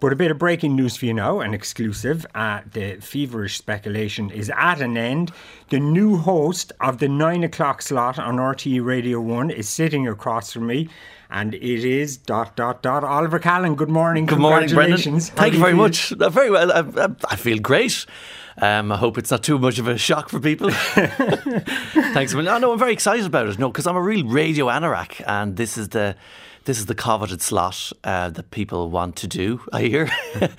[0.00, 2.24] But a bit of breaking news for you now, an exclusive.
[2.34, 5.32] Uh, the feverish speculation is at an end.
[5.70, 10.52] The new host of the nine o'clock slot on RTE Radio 1 is sitting across
[10.52, 10.88] from me.
[11.30, 13.74] And it is dot dot dot Oliver Callan.
[13.74, 14.24] Good morning.
[14.24, 14.96] Good morning, Brendan.
[14.98, 15.30] Congratulations.
[15.30, 15.76] Thank you very feel?
[15.76, 16.10] much.
[16.32, 16.72] Very well.
[16.72, 18.06] I, I, I feel great.
[18.60, 20.70] Um, I hope it's not too much of a shock for people.
[20.72, 22.34] Thanks.
[22.34, 23.58] I know I'm very excited about it.
[23.58, 26.16] No, because I'm a real radio anorak, and this is the
[26.68, 29.58] this is the coveted slot uh, that people want to do.
[29.72, 30.10] I hear,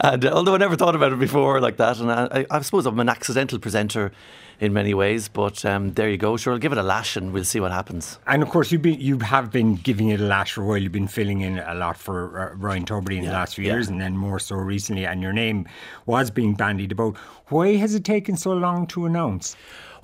[0.00, 2.86] and uh, although I never thought about it before like that, and I, I, suppose
[2.86, 4.12] I'm an accidental presenter
[4.60, 6.36] in many ways, but um, there you go.
[6.36, 8.20] Sure, I'll give it a lash, and we'll see what happens.
[8.28, 10.78] And of course, you've been you have been giving it a lash for a while.
[10.78, 13.72] You've been filling in a lot for uh, Ryan Tubridy in the last few yeah.
[13.72, 15.04] years, and then more so recently.
[15.04, 15.66] And your name
[16.06, 17.16] was being bandied about.
[17.48, 19.56] Why has it taken so long to announce?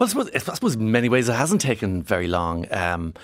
[0.02, 2.66] Well, I suppose, I suppose in many ways it hasn't taken very long.
[2.72, 3.14] Um,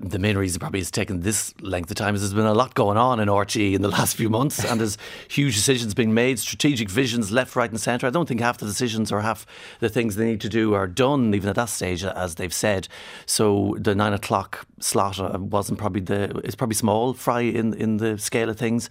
[0.00, 2.72] the main reason probably it's taken this length of time is there's been a lot
[2.72, 4.96] going on in RTE in the last few months, and there's
[5.28, 8.06] huge decisions being made, strategic visions left, right, and centre.
[8.06, 9.44] I don't think half the decisions or half
[9.80, 12.88] the things they need to do are done, even at that stage, as they've said.
[13.26, 17.98] So the nine o'clock slot uh, wasn't probably the it's probably small fry in in
[17.98, 18.88] the scale of things,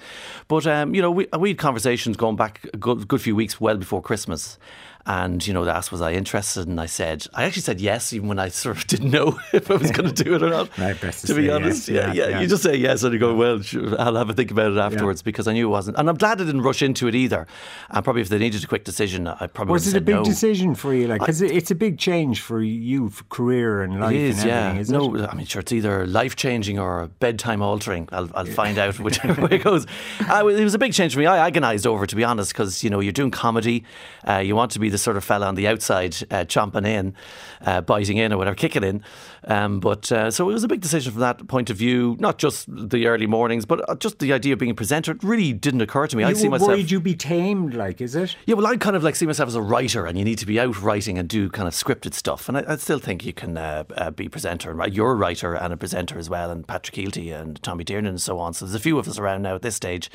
[0.48, 3.60] but um, you know we we had conversations going back a good, good few weeks
[3.60, 4.60] well before Christmas.
[5.06, 8.14] And you know, they asked was I interested, and I said I actually said yes,
[8.14, 10.50] even when I sort of didn't know if I was going to do it or
[10.50, 10.78] not.
[10.78, 11.96] Right, best to to be honest, yes.
[11.96, 12.42] yeah, Yeah, yeah, yeah.
[12.42, 14.78] You just say yes, and you go, well, sure, I'll have a think about it
[14.78, 15.98] afterwards because I knew it wasn't.
[15.98, 17.48] And I'm glad I didn't rush into it either.
[17.90, 20.24] And probably if they needed a quick decision, I probably Was it a big no.
[20.24, 21.08] decision for you?
[21.08, 24.48] Like, because it's a big change for you, for career and life It is, and
[24.48, 24.76] yeah.
[24.78, 25.30] isn't no, it?
[25.30, 28.08] I mean, sure, it's either life changing or bedtime altering.
[28.12, 29.86] I'll, I'll find out whichever way it goes.
[30.30, 31.26] Uh, it was a big change for me.
[31.26, 33.84] I agonised over, it, to be honest, because you know you're doing comedy.
[34.28, 37.14] Uh, you want to be the sort of fella on the outside, uh, chomping in,
[37.66, 39.04] uh, biting in, or whatever, kicking in.
[39.46, 42.16] Um, but uh, so it was a big decision from that point of view.
[42.20, 45.12] Not just the early mornings, but uh, just the idea of being a presenter.
[45.14, 46.24] It really didn't occur to me.
[46.24, 46.68] I You see were myself.
[46.70, 48.36] worried you'd be tamed, like, is it?
[48.46, 50.46] Yeah, well, I kind of like see myself as a writer, and you need to
[50.46, 52.48] be out writing and do kind of scripted stuff.
[52.50, 55.12] And I, I still think you can uh, uh, be a presenter, and write- you're
[55.12, 58.38] a writer and a presenter as well, and Patrick Kielty and Tommy Tiernan and so
[58.38, 58.54] on.
[58.54, 60.12] So there's a few of us around now at this stage,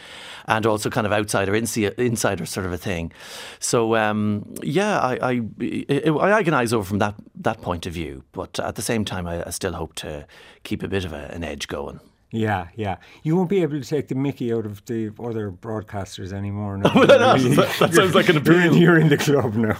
[0.46, 3.10] and also kind of outsider, insi- insider sort of a thing.
[3.58, 8.58] So um, yeah, I I, I, agonise over from that that point of view, but
[8.58, 10.26] at the same time, I, I still hope to
[10.64, 12.00] keep a bit of a, an edge going.
[12.32, 12.96] Yeah, yeah.
[13.22, 16.76] You won't be able to take the mickey out of the other broadcasters anymore.
[16.78, 16.90] No.
[16.94, 17.18] Well, that-
[17.56, 18.76] that- that sounds like an appeal.
[18.76, 19.74] You're in the club now.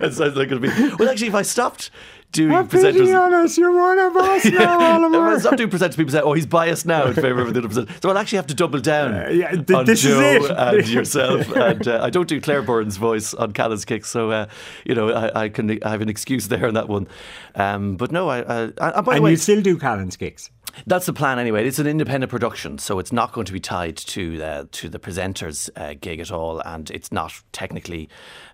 [0.00, 0.68] that sounds like it'll be.
[0.98, 1.90] Well, actually, if I stopped
[2.32, 3.18] doing pity presenters.
[3.18, 3.56] on us.
[3.56, 5.40] You're one of us now, If I Oliver.
[5.40, 7.92] stop doing presenters, people say, "Oh, he's biased now in favour of the other presenter."
[8.02, 10.50] So I'll actually have to double down Uh, yeah, th- on this is Joe it.
[10.50, 11.48] and yourself.
[11.56, 14.46] And uh, I don't do Claire Byrne's voice on Callan's kicks, so uh,
[14.84, 17.06] you know I, I can I have an excuse there on that one.
[17.54, 18.40] Um, but no, I.
[18.40, 20.50] I, I by the And way, you still do Callan's kicks.
[20.86, 21.66] That's the plan anyway.
[21.66, 24.98] It's an independent production, so it's not going to be tied to the to the
[24.98, 28.08] presenter's uh, gig at all, and it's not technically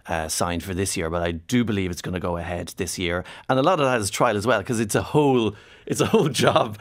[0.07, 1.11] uh, signed for this year.
[1.11, 3.87] But I do believe it's going to go ahead this year, and a lot of
[3.87, 5.55] that is trial as well because it's a whole
[5.87, 6.79] it's a whole job,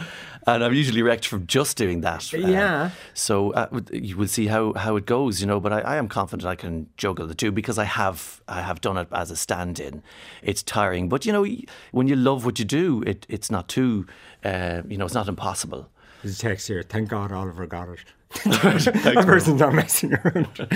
[0.48, 2.34] and I'm usually wrecked from just doing that.
[2.34, 2.90] Um, Yeah.
[3.14, 5.60] so uh, you will see how, how it goes, you know.
[5.60, 8.80] But I, I am confident I can juggle the two because I have I have
[8.82, 10.04] done it as a stand-in.
[10.42, 11.46] It's tiring, but you know
[11.92, 14.06] when you love what you do, it it's not too
[14.46, 15.90] uh, you know it's not impossible.
[16.22, 16.84] There's a text here.
[16.84, 18.00] Thank God Oliver got it.
[18.44, 20.68] That person's not messing around.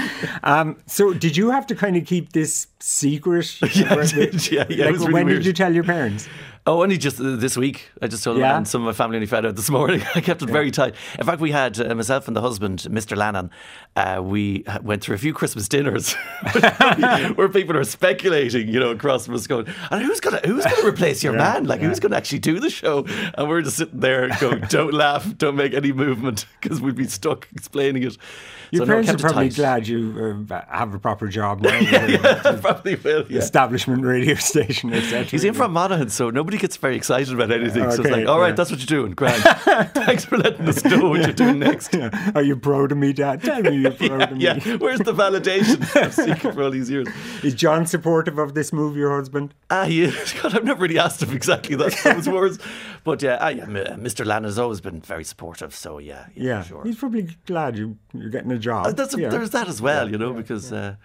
[0.44, 3.58] Um, so, did you have to kind of keep this secret?
[3.76, 4.04] Yeah.
[4.14, 5.38] Yeah, yeah, it Like, was really when weird.
[5.40, 6.28] did you tell your parents?
[6.70, 7.90] Oh, only just uh, this week.
[8.02, 8.62] I just told Yeah?
[8.64, 10.02] some of my family only found out this morning.
[10.16, 10.96] I kept it very tight.
[11.18, 13.16] In fact, we had uh, myself and the husband, Mr.
[13.18, 13.50] Lannan.
[13.96, 16.14] Uh, we went through a few Christmas dinners
[17.36, 21.24] where people are speculating, you know, across us going, and who's gonna who's gonna replace
[21.24, 21.66] your man?
[21.66, 23.06] Like, who's gonna actually do the show?
[23.36, 27.08] And we're just sitting there going, "Don't laugh, don't make any movement," because we'd be
[27.08, 28.18] stuck explaining it.
[28.72, 31.80] Your So, no, parents are probably glad you uh, have a proper job now.
[31.80, 33.26] yeah, probably will.
[33.30, 33.40] Yeah.
[33.40, 35.24] Establishment radio station, etc.
[35.24, 37.90] He's in from Monaghan, so nobody gets very excited about anything.
[37.92, 38.56] so it's like, all right, yeah.
[38.56, 39.12] that's what you're doing.
[39.14, 39.42] Grand.
[39.94, 41.96] Thanks for letting us know what you're doing next.
[42.36, 43.42] Are you proud of me, Dad?
[43.44, 44.44] Tell me you're proud of me.
[44.44, 45.82] Yeah, where's the validation?
[45.96, 47.08] I've secret for all these years.
[47.44, 49.54] Is John supportive of this move, your husband?
[49.70, 50.12] Ah, yeah.
[50.42, 52.60] God, I've never really asked him exactly that, those words.
[53.04, 54.26] But yeah, ah, yeah, uh, Mr.
[54.26, 55.74] Lan has always been very supportive.
[55.74, 56.64] So yeah, yeah, Yeah.
[56.64, 56.84] sure.
[56.84, 58.88] He's probably glad you, you're getting a job.
[58.88, 59.30] Uh, That's a, Yeah.
[59.30, 60.96] There's that as well, you know, because uh,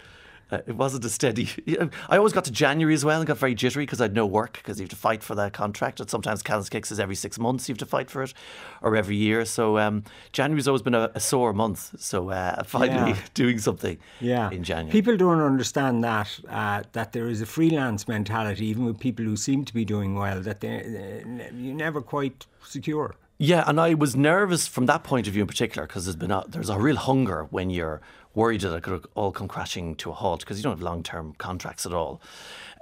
[0.53, 1.49] uh, it wasn't a steady.
[2.09, 4.27] I always got to January as well and got very jittery because I had no
[4.27, 5.99] work because you have to fight for that contract.
[6.01, 8.35] And sometimes Callan's Kicks is every six months you have to fight for it,
[8.83, 9.45] or every year.
[9.45, 11.99] So um, January's always been a, a sore month.
[12.01, 13.19] So uh, finally Yeah.
[13.35, 14.51] doing something Yeah.
[14.51, 14.93] in January.
[14.93, 19.37] People don't understand that uh, that there is a freelance mentality, even with people who
[19.37, 23.15] seem to be doing well, that they uh, you never quite secure.
[23.43, 26.31] Yeah, and I was nervous from that point of view in particular because there's been
[26.31, 28.01] a, there's a real hunger when you're
[28.37, 31.03] worried that it could all come crashing to a halt because you don't have long
[31.03, 32.23] term contracts at all.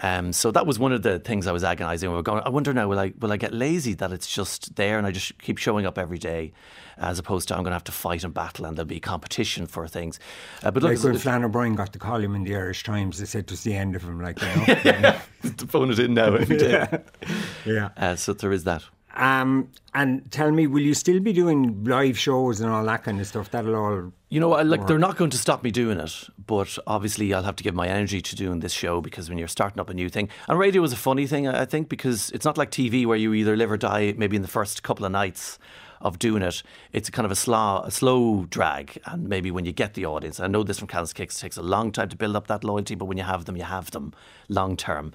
[0.02, 2.10] Um, so that was one of the things I was agonising.
[2.10, 2.42] We were going.
[2.44, 5.12] I wonder now, will I will I get lazy that it's just there and I
[5.12, 6.52] just keep showing up every day,
[6.98, 9.66] as opposed to I'm going to have to fight and battle and there'll be competition
[9.66, 10.20] for things.
[10.62, 13.24] Uh, but look, like when Flann O'Brien got the column in the Irish Times, they
[13.24, 14.20] said it was the end of him.
[14.20, 15.12] Like, you know,
[15.68, 16.70] phone it in now every day.
[16.70, 16.98] yeah.
[17.64, 17.88] yeah.
[17.96, 18.84] Uh, so there is that.
[19.14, 23.20] Um, and tell me, will you still be doing live shows and all that kind
[23.20, 23.50] of stuff?
[23.50, 24.12] That'll all.
[24.28, 27.56] You know, like they're not going to stop me doing it, but obviously I'll have
[27.56, 30.08] to give my energy to doing this show because when you're starting up a new
[30.08, 33.16] thing, and radio is a funny thing, I think, because it's not like TV where
[33.16, 35.58] you either live or die maybe in the first couple of nights
[36.00, 36.62] of doing it,
[36.92, 38.98] it's kind of a slow, a slow drag.
[39.06, 41.56] And maybe when you get the audience, I know this from Callan's Kicks, it takes
[41.56, 43.90] a long time to build up that loyalty, but when you have them, you have
[43.90, 44.12] them
[44.48, 45.12] long term.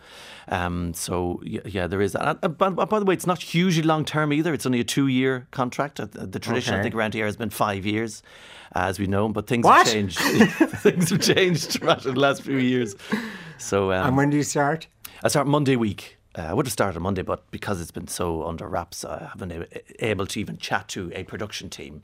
[0.48, 2.40] Um, so yeah, there is that.
[2.42, 4.54] And, by, by, the way, it's not hugely long term either.
[4.54, 5.98] It's only a two year contract.
[5.98, 6.80] The tradition, okay.
[6.80, 8.22] I think, around here has been five years,
[8.74, 9.30] as we know.
[9.30, 9.88] But things what?
[9.88, 10.20] have changed.
[10.20, 12.96] things have changed in the last few years.
[13.58, 14.88] So, um, and when do you start?
[15.24, 16.18] I start Monday week.
[16.38, 19.30] Uh, I would have started on Monday, but because it's been so under wraps, I
[19.32, 19.68] haven't been
[20.00, 22.02] able to even chat to a production team.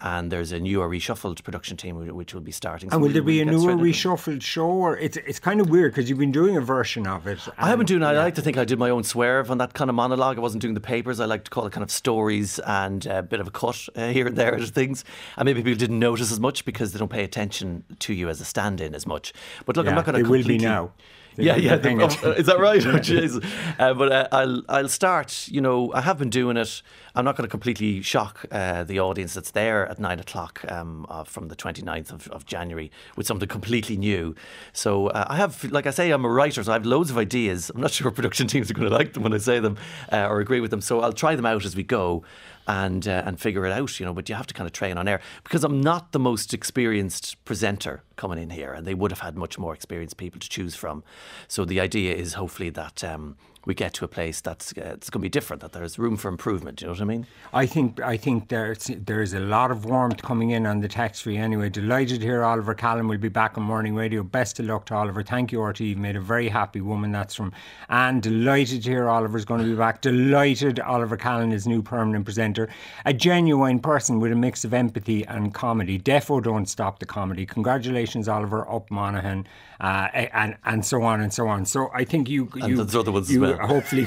[0.00, 2.92] And there's a newer reshuffled production team which will be starting.
[2.92, 6.10] And will there be a newer reshuffled show, or it's it's kind of weird because
[6.10, 7.38] you've been doing a version of it.
[7.56, 8.02] I haven't doing.
[8.02, 8.08] Yeah.
[8.08, 10.36] I like to think I did my own swerve on that kind of monologue.
[10.36, 11.20] I wasn't doing the papers.
[11.20, 14.08] I like to call it kind of stories and a bit of a cut uh,
[14.08, 15.04] here and there of things.
[15.36, 18.40] And maybe people didn't notice as much because they don't pay attention to you as
[18.40, 19.32] a stand-in as much.
[19.64, 20.28] But look, yeah, I'm not going to.
[20.28, 20.90] It will be now
[21.36, 21.76] yeah, yeah.
[21.76, 22.84] The, oh, is that right?
[22.84, 23.40] Oh.
[23.78, 25.48] Uh, but uh, I'll I'll start.
[25.48, 26.82] You know, I have been doing it.
[27.16, 31.06] I'm not going to completely shock uh, the audience that's there at nine o'clock um,
[31.08, 34.34] uh, from the 29th of, of, January with something completely new.
[34.72, 37.18] So uh, I have, like I say, I'm a writer, so I have loads of
[37.18, 37.70] ideas.
[37.72, 39.76] I'm not sure production teams are going to like them when I say them
[40.10, 40.80] uh, or agree with them.
[40.80, 42.24] So I'll try them out as we go
[42.66, 44.14] and uh, and figure it out, you know.
[44.14, 47.44] But you have to kind of train on air because I'm not the most experienced
[47.44, 50.74] presenter coming in here, and they would have had much more experienced people to choose
[50.74, 51.02] from.
[51.48, 55.10] So the idea is hopefully that um, we get to a place that's uh, it's
[55.10, 55.62] going to be different.
[55.62, 56.78] That there's room for improvement.
[56.78, 57.26] Do You know what I mean?
[57.52, 61.20] I think I think there's there's a lot of warmth coming in on the tax
[61.20, 61.70] free anyway.
[61.70, 64.22] Delighted to hear Oliver Callan will be back on morning radio.
[64.22, 65.22] Best of luck to Oliver.
[65.22, 65.80] Thank you, RT.
[65.80, 67.12] You've made a very happy woman.
[67.12, 67.52] That's from
[67.88, 70.00] and delighted to hear Oliver's going to be back.
[70.00, 72.68] Delighted Oliver Callan is new permanent presenter.
[73.04, 75.98] A genuine person with a mix of empathy and comedy.
[75.98, 77.46] Defo don't stop the comedy.
[77.46, 78.70] Congratulations, Oliver.
[78.70, 79.46] Up Monaghan
[79.80, 81.64] uh, and and so on and so on.
[81.64, 83.53] So I think you you, and there's other ones you as well.
[83.58, 84.04] Hopefully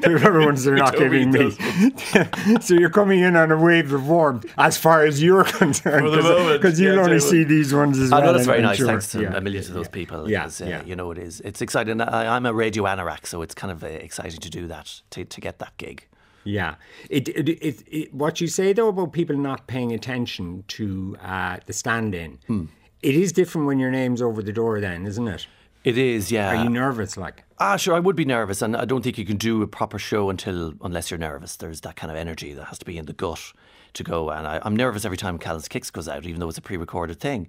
[0.00, 1.50] there are other ones that are not giving me.
[2.60, 6.10] so you're coming in on a wave of warmth as far as you're concerned,
[6.52, 8.26] because you'll yeah, only see these ones as I well.
[8.26, 8.78] know that's very nice.
[8.78, 8.86] Sure.
[8.86, 9.36] Thanks to yeah.
[9.36, 10.30] a million of those people.
[10.30, 10.84] Yeah, uh, yeah.
[10.84, 11.40] you know it is.
[11.40, 12.00] It's exciting.
[12.00, 15.24] I, am a radio anorak, so it's kind of uh, exciting to do that to
[15.24, 16.06] to get that gig.
[16.44, 16.74] Yeah,
[17.08, 21.58] it, it, it, it, what you say though about people not paying attention to uh,
[21.66, 22.38] the stand-in.
[22.48, 22.64] Hmm
[23.02, 25.46] it is different when your name's over the door, then, isn't it?
[25.84, 26.50] It is, yeah.
[26.50, 27.44] Are you nervous, like?
[27.58, 27.94] Ah, sure.
[27.94, 30.74] I would be nervous, and I don't think you can do a proper show until
[30.82, 31.56] unless you're nervous.
[31.56, 33.52] There's that kind of energy that has to be in the gut
[33.94, 36.58] to go, and I, am nervous every time Callan's Kicks goes out, even though it's
[36.58, 37.48] a pre-recorded thing.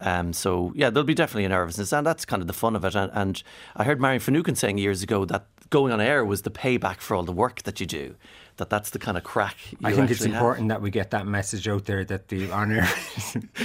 [0.00, 2.84] Um, so yeah, there'll be definitely a nervousness, and that's kind of the fun of
[2.84, 2.94] it.
[2.94, 3.42] And, and
[3.76, 7.14] I heard Marian Finucane saying years ago that going on air was the payback for
[7.14, 8.16] all the work that you do
[8.58, 9.56] that that's the kind of crack.
[9.82, 10.80] I think it's important have.
[10.80, 12.86] that we get that message out there that the honour,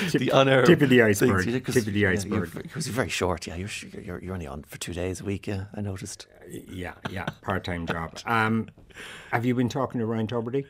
[0.10, 2.54] tip, the honour, tip of the iceberg, tip of the iceberg.
[2.54, 3.56] Because you're, you're, very short, yeah.
[3.56, 3.70] You're,
[4.02, 5.48] you're you're only on for two days a week.
[5.48, 6.28] Yeah, I noticed.
[6.50, 8.20] Yeah, yeah, part time job.
[8.26, 8.70] Um,
[9.32, 10.66] have you been talking to Ryan Tubridy?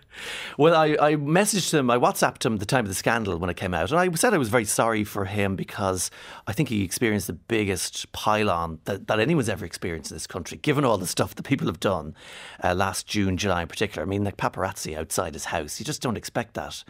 [0.58, 3.58] Well, I, I messaged him, I WhatsApped him the time of the scandal when it
[3.58, 6.10] came out, and I said I was very sorry for him because
[6.48, 10.58] I think he experienced the biggest pylon that, that anyone's ever experienced in this country,
[10.58, 12.16] given all the stuff that people have done
[12.64, 14.04] uh, last June, July in particular.
[14.04, 16.84] I mean, like paparazzi outside his house, you just don't expect that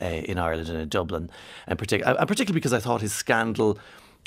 [0.00, 1.30] uh, in Ireland and in Dublin,
[1.66, 3.78] and, partic- and particularly because I thought his scandal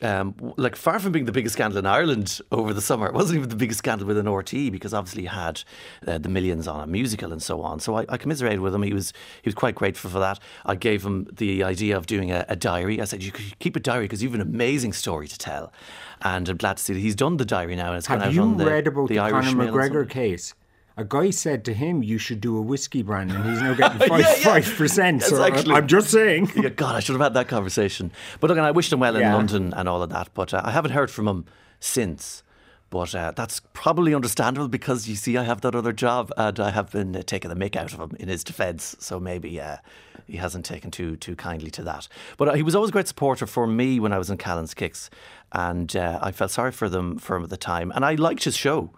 [0.04, 3.38] um, like far from being the biggest scandal in Ireland over the summer, it wasn't
[3.38, 5.64] even the biggest scandal within RTÉ because obviously he had
[6.08, 7.80] uh, the millions on a musical and so on.
[7.80, 8.84] So I, I, commiserated with him.
[8.84, 9.12] He was
[9.42, 10.40] he was quite grateful for that.
[10.66, 13.02] I gave him the idea of doing a, a diary.
[13.02, 15.74] I said you could keep a diary because you have an amazing story to tell,
[16.22, 18.38] and I'm glad to see that he's done the diary now and it's have out
[18.38, 20.54] on the, read about the, the Conor McGregor case?
[20.98, 24.08] A guy said to him, "You should do a whiskey brand," and he's now getting
[24.08, 24.78] five yeah, yeah.
[24.78, 25.24] percent.
[25.24, 26.52] So actually, I'm just saying.
[26.56, 28.12] yeah, God, I should have had that conversation.
[28.40, 30.30] But look, and I wished him well in London and all of that.
[30.34, 31.46] But uh, I haven't heard from him
[31.80, 32.44] since.
[32.90, 36.72] But uh, that's probably understandable because you see, I have that other job, and I
[36.72, 38.96] have been uh, taking the mick out of him in his defence.
[39.00, 39.78] So maybe uh,
[40.26, 42.08] he hasn't taken too too kindly to that.
[42.38, 44.74] But uh, he was always a great supporter for me when I was in Callan's
[44.74, 45.10] Kicks,
[45.52, 48.46] and uh, I felt sorry for them for him at the time, and I liked
[48.46, 48.92] his show.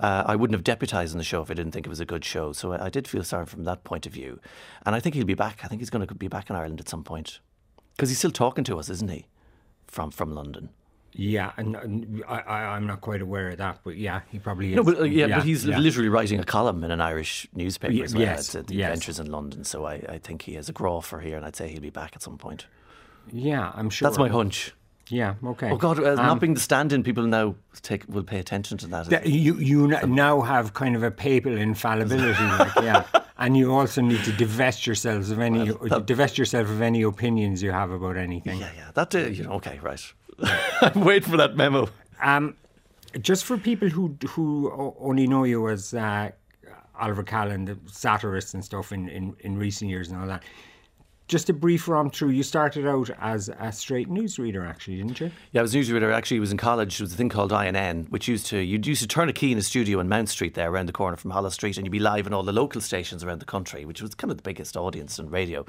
[0.00, 2.06] Uh, I wouldn't have deputised on the show if I didn't think it was a
[2.06, 2.52] good show.
[2.52, 4.40] So I, I, did feel sorry from that point of view.
[4.84, 5.60] And I think he'll be back.
[5.64, 7.40] I think he's going to be back in Ireland at some point.
[7.96, 9.26] Because he's still talking to us, isn't he?
[9.94, 10.70] from from London.
[11.16, 12.40] Yeah, and, and I,
[12.74, 14.76] I'm not quite aware of that, but yeah, he probably is.
[14.76, 15.78] No, but uh, yeah, but he's yeah.
[15.78, 18.24] literally writing a column in an Irish newspaper as well.
[18.24, 18.88] yes, the yes.
[18.88, 19.62] Adventures in London.
[19.62, 22.16] So I, I think he has a for here, and I'd say he'll be back
[22.16, 22.66] at some point.
[23.32, 24.08] Yeah, I'm sure.
[24.08, 24.74] That's my hunch.
[25.08, 25.70] Yeah, okay.
[25.70, 28.86] Oh God, uh, Um, not being the stand-in, people now take will pay attention to
[28.88, 29.08] that.
[29.10, 33.04] That you you n- now have kind of a papal infallibility, like, yeah,
[33.36, 35.70] and you also need to divest yourselves of any
[36.06, 38.58] divest yourself of any opinions you have about anything.
[38.60, 39.52] yeah, yeah, that uh, you know.
[39.52, 40.12] Okay, right.
[40.82, 41.88] I'm waiting for that memo.
[42.22, 42.56] Um,
[43.20, 46.30] just for people who who only know you as uh,
[46.98, 50.42] Oliver Callan, the satirist and stuff in, in, in recent years and all that.
[51.26, 52.30] Just a brief run through.
[52.30, 55.30] You started out as a straight newsreader, actually, didn't you?
[55.52, 56.12] Yeah, I was a newsreader.
[56.12, 56.98] Actually, it was in college.
[56.98, 59.50] There was a thing called INN, which used to you used to turn a key
[59.50, 61.92] in a studio in Mount Street there, around the corner from Holles Street, and you'd
[61.92, 64.42] be live in all the local stations around the country, which was kind of the
[64.42, 65.64] biggest audience in radio.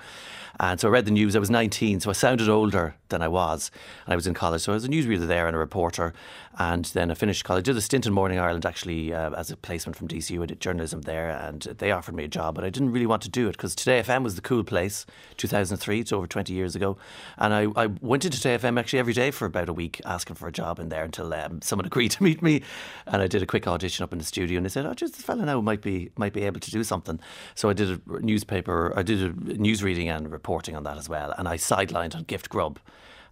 [0.60, 1.38] And so I read the news.
[1.38, 3.72] I was 19, so I sounded older than I was,
[4.08, 4.62] I was in college.
[4.62, 6.14] So I was a newsreader there and a reporter.
[6.58, 7.66] And then I finished college.
[7.66, 10.42] Did a stint in Morning Ireland actually uh, as a placement from DCU.
[10.42, 13.22] I did journalism there, and they offered me a job, but I didn't really want
[13.24, 15.06] to do it because Today FM was the cool place.
[15.48, 16.98] 2003, it's over 20 years ago,
[17.38, 20.48] and I, I went into TFM actually every day for about a week asking for
[20.48, 22.62] a job in there until um, someone agreed to meet me,
[23.08, 25.14] and I did a quick audition up in the studio, and they said, "Oh, just
[25.14, 27.20] this fella now might be might be able to do something."
[27.56, 31.08] So I did a newspaper, I did a news reading and reporting on that as
[31.08, 32.80] well, and I sidelined on Gift Grub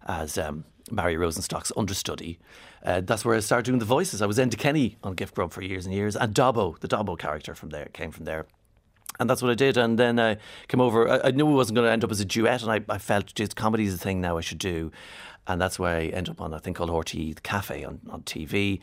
[0.05, 2.39] as um, Mario Rosenstock's understudy.
[2.83, 4.21] Uh, that's where I started doing the voices.
[4.21, 7.17] I was Enda Kenny on Gift Grub for years and years, and Dobbo, the Dobbo
[7.17, 8.45] character from there, came from there.
[9.19, 9.77] And that's what I did.
[9.77, 11.09] And then I came over.
[11.09, 12.97] I, I knew it wasn't going to end up as a duet, and I, I
[12.97, 14.91] felt just comedy is the thing now I should do.
[15.45, 18.79] And that's where I ended up on a thing called the Cafe on, on TV.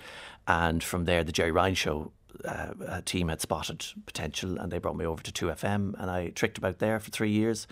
[0.47, 2.13] And from there, the Gerry Ryan show
[2.45, 6.31] uh, a team had spotted potential and they brought me over to 2FM and I
[6.31, 7.67] tricked about there for three years.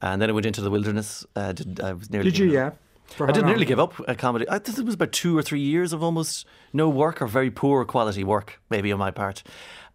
[0.00, 1.24] And then I went into the wilderness.
[1.36, 2.50] Uh, did, I was nearly Did you?
[2.50, 2.70] Yeah.
[3.06, 3.50] For I how did long?
[3.50, 4.46] nearly give up uh, comedy.
[4.48, 7.50] I think it was about two or three years of almost no work or very
[7.50, 9.42] poor quality work, maybe on my part.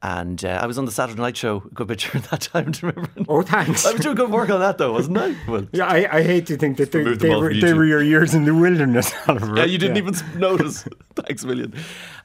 [0.04, 2.70] And uh, I was on the Saturday Night Show a good bit during that time.
[2.72, 3.26] Do you remember?
[3.28, 3.84] Oh, thanks.
[3.88, 5.36] I was doing good work on that though, wasn't I?
[5.48, 8.36] Well, Yeah, I, I hate to think that they, they, were, they were your years
[8.36, 9.58] in the wilderness, Oliver.
[9.58, 10.88] yeah, you didn't even notice.
[11.16, 11.74] Thanks a million.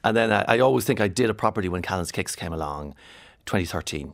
[0.03, 2.93] And then I, I always think I did a property when Callan's Kicks came along,
[3.47, 4.13] 2013.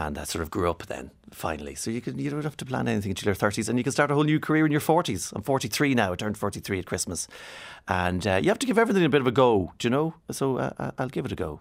[0.00, 1.74] And that sort of grew up then, finally.
[1.74, 3.92] So you can you don't have to plan anything until your 30s, and you can
[3.92, 5.32] start a whole new career in your 40s.
[5.34, 6.12] I'm 43 now.
[6.12, 7.26] I turned 43 at Christmas,
[7.88, 9.72] and uh, you have to give everything a bit of a go.
[9.78, 10.14] Do you know?
[10.30, 11.58] So uh, I- I'll give it a go.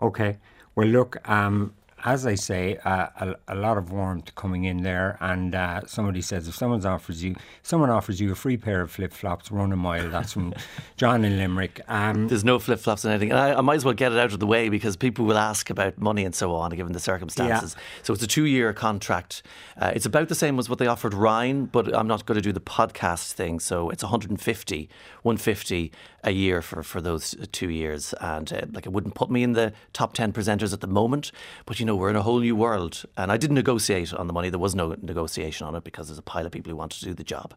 [0.00, 0.36] Okay.
[0.74, 1.72] Well, look, um,
[2.04, 6.20] as I say, uh, a, a lot of warmth coming in there, and uh, somebody
[6.20, 9.72] says if someone offers you, someone offers you a free pair of flip flops, run
[9.72, 10.10] a mile.
[10.10, 10.52] That's from
[10.96, 11.80] John in Limerick.
[11.86, 13.30] Um, There's no flip flops and anything.
[13.30, 15.38] And I, I might as well get it out of the way because people will
[15.38, 17.76] ask about money and so on, given the circumstances.
[18.02, 19.42] So it's a two year contract.
[19.80, 22.42] Uh, it's about the same as what they offered Ryan, but I'm not going to
[22.42, 23.60] do the podcast thing.
[23.60, 24.88] So it's 150,
[25.22, 25.92] 150
[26.24, 28.12] a year for, for those two years.
[28.20, 31.32] And uh, like it wouldn't put me in the top 10 presenters at the moment,
[31.66, 33.04] but you know, we're in a whole new world.
[33.16, 34.50] And I didn't negotiate on the money.
[34.50, 37.04] There was no negotiation on it because there's a pile of people who want to
[37.04, 37.54] do the job.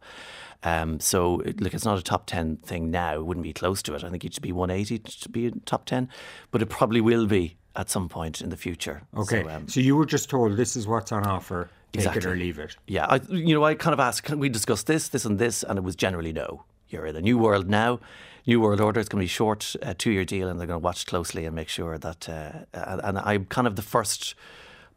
[0.64, 3.16] Um, so, it- look, it's not a top 10 thing now.
[3.16, 4.04] It wouldn't be close to it.
[4.04, 6.10] I think it should be 180 to be in top 10,
[6.52, 9.04] but it probably will be at some point in the future.
[9.18, 9.44] okay.
[9.44, 11.70] So, um, so you were just told this is what's on offer.
[11.92, 12.76] Take it or leave it.
[12.88, 15.64] yeah, I, you know, I kind of asked, can we discuss this, this, and this?
[15.64, 16.64] And it was generally no.
[16.96, 18.00] You're in a new world now,
[18.48, 19.02] new world order.
[19.02, 21.46] It's going to be short, uh, two year deal, and they're going to watch closely
[21.46, 22.30] and make sure that.
[22.30, 24.34] Uh, and, I'm kind of the first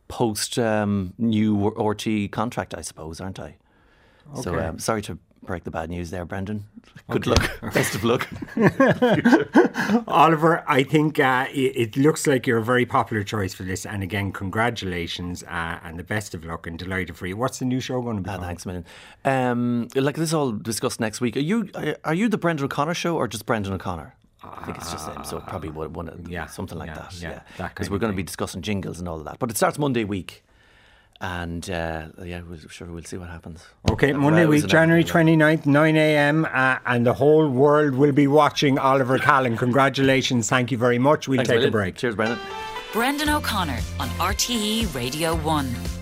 [0.07, 3.57] post um, new RT contract, I suppose, aren't I?
[4.43, 6.65] So um, sorry to break the bad news there, Brendan.
[7.11, 7.51] Good luck.
[7.75, 8.29] Best of luck.
[10.09, 13.87] Oliver, I think uh, it, it looks like you're a very popular choice for this.
[13.87, 17.37] And again, congratulations uh, and the best of luck and delighted for you.
[17.37, 18.31] What's the new show going to be?
[18.31, 18.85] Ah, thanks man.
[19.25, 21.37] Um, like this, all discussed next week.
[21.37, 21.71] Are you
[22.05, 24.15] are- you the Brendan O'Connor show or just Brendan O'Connor?
[24.43, 25.25] I think it's just him.
[25.25, 27.15] So it probably one, one yeah, something like yeah, that.
[27.21, 29.39] yeah, Yeah, because kind we're going to be discussing jingles and all of that.
[29.39, 30.45] But it starts Monday week,
[31.21, 33.65] and uh, yeah, we'll, sure we'll see what happens.
[33.91, 38.13] Okay, Uh, Monday week, January everything, 29th, 9 a.m., uh, and the whole world will
[38.13, 39.57] be watching Oliver Callan.
[39.57, 40.49] Congratulations.
[40.49, 41.27] Thank you very much.
[41.29, 41.97] We'll Thanks a take a break.
[41.97, 42.39] Cheers, Brendan.
[42.93, 45.98] Brendan O'Connor on RTE Radio 1.